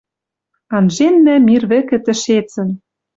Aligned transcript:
Анженнӓ 0.75 1.35
мир 1.47 1.63
вӹкӹ 1.71 1.97
тӹшецӹн 2.05 2.69